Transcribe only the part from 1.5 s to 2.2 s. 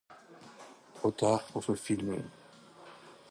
pour ce film.